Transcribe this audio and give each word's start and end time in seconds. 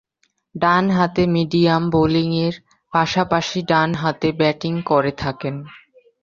ডানহাতে 0.55 1.23
মিডিয়াম 1.27 1.83
বোলিংয়ের 1.89 2.55
পাশাপাশি 2.93 3.59
ডানহাতে 3.67 4.29
ব্যাটিং 4.31 4.73
করে 4.81 5.11
থাকেন। 5.17 5.55